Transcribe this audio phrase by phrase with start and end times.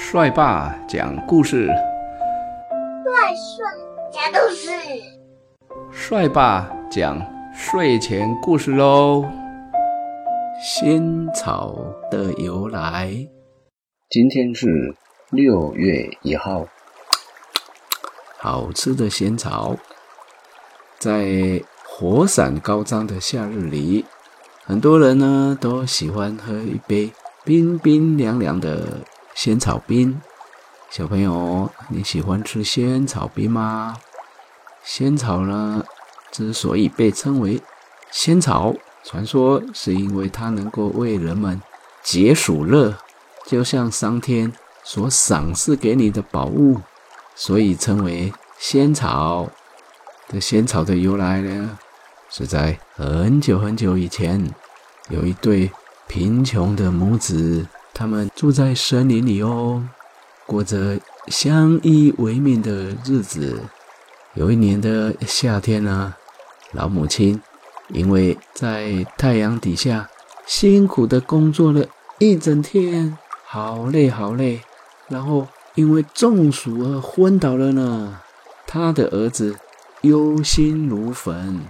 [0.00, 3.66] 帅爸讲故事，帅帅
[4.12, 4.70] 讲故事，
[5.90, 7.20] 帅爸讲
[7.52, 9.28] 睡前故事喽。
[10.62, 11.76] 仙草
[12.12, 13.12] 的由来，
[14.08, 14.94] 今天是
[15.30, 16.64] 六月一号，
[18.38, 19.76] 好吃的仙草，
[20.98, 24.06] 在火伞高涨的夏日里，
[24.64, 27.12] 很多人呢都喜欢喝一杯
[27.44, 29.00] 冰冰凉凉的。
[29.40, 30.20] 仙草冰，
[30.90, 33.96] 小朋友，你喜欢吃仙草冰吗？
[34.82, 35.84] 仙草呢，
[36.32, 37.62] 之所以被称为
[38.10, 41.62] 仙草，传说是因为它能够为人们
[42.02, 42.96] 解暑热，
[43.46, 46.80] 就像上天所赏赐给你的宝物，
[47.36, 49.48] 所以称为仙草。
[50.28, 51.78] 这仙草的由来呢，
[52.28, 54.52] 是在很久很久以前，
[55.10, 55.70] 有一对
[56.08, 57.68] 贫穷的母子。
[57.98, 59.82] 他们住在森林里哦，
[60.46, 63.60] 过着相依为命的日子。
[64.34, 66.14] 有一年的夏天呢，
[66.70, 67.42] 老母亲
[67.88, 70.08] 因为在太阳底下
[70.46, 71.86] 辛苦的工作了
[72.20, 74.60] 一整天，好累好累，
[75.08, 78.20] 然后因为中暑而昏倒了呢。
[78.64, 79.56] 他的儿子
[80.02, 81.62] 忧心如焚，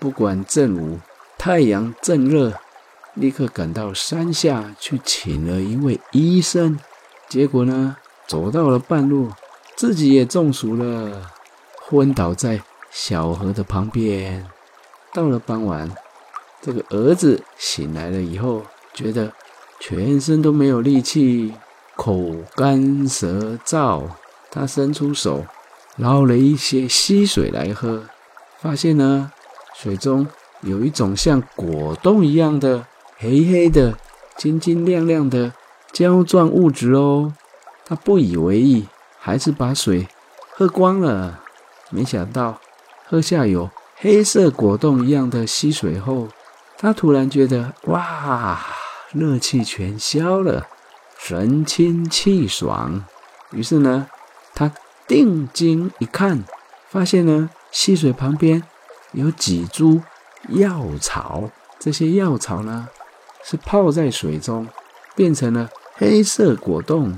[0.00, 0.98] 不管正午
[1.36, 2.54] 太阳正热。
[3.18, 6.78] 立刻赶到山下去请了一位医生，
[7.28, 7.96] 结果呢，
[8.28, 9.30] 走到了半路，
[9.76, 11.30] 自己也中暑了，
[11.80, 14.46] 昏倒在小河的旁边。
[15.12, 15.90] 到了傍晚，
[16.62, 18.62] 这个儿子醒来了以后，
[18.94, 19.32] 觉得
[19.80, 21.52] 全身都没有力气，
[21.96, 24.04] 口干舌燥。
[24.50, 25.44] 他伸出手
[25.96, 28.04] 捞了一些溪水来喝，
[28.60, 29.32] 发现呢，
[29.74, 30.26] 水中
[30.60, 32.86] 有一种像果冻一样的。
[33.20, 33.98] 黑黑的、
[34.36, 35.52] 晶晶亮亮的
[35.92, 37.34] 胶状物质哦，
[37.84, 38.86] 他不以为意，
[39.18, 40.06] 还是把水
[40.52, 41.40] 喝光了。
[41.90, 42.60] 没想到
[43.08, 46.28] 喝下有黑色果冻一样的溪水后，
[46.76, 48.60] 他突然觉得哇，
[49.10, 50.68] 热气全消了，
[51.18, 53.04] 神清气爽。
[53.50, 54.06] 于是呢，
[54.54, 54.70] 他
[55.08, 56.44] 定睛一看，
[56.88, 58.62] 发现呢，溪水旁边
[59.10, 60.02] 有几株
[60.50, 62.88] 药草，这些药草呢。
[63.50, 64.68] 是泡在水中，
[65.16, 67.16] 变成了黑色果冻。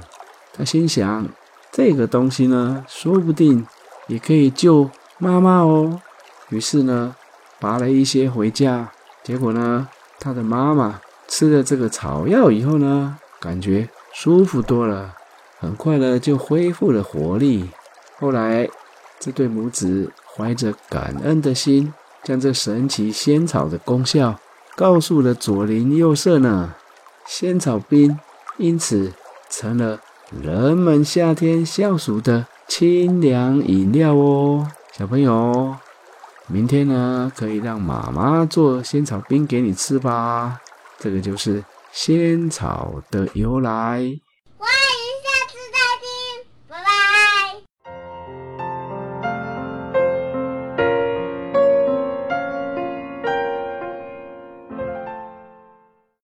[0.56, 1.26] 他心想，
[1.72, 3.66] 这个东西呢，说不定
[4.06, 6.00] 也可以救妈妈哦。
[6.50, 7.16] 于是呢，
[7.58, 8.92] 拔了一些回家。
[9.24, 9.88] 结果呢，
[10.20, 15.16] 他的妈妈吃了这个草药以后呢，感觉舒服多了，
[15.58, 17.68] 很快呢就恢复了活力。
[18.20, 18.68] 后来，
[19.18, 21.92] 这对母子怀着感恩的心，
[22.22, 24.38] 将这神奇仙草的功效。
[24.76, 26.74] 告诉了左邻右舍呢，
[27.26, 28.18] 仙草冰
[28.56, 29.12] 因此
[29.50, 30.00] 成了
[30.42, 34.66] 人们夏天消暑的清凉饮料哦。
[34.92, 35.76] 小朋友，
[36.46, 40.60] 明天呢可以让妈妈做仙草冰给你吃吧。
[40.98, 44.20] 这个就是仙草的由来。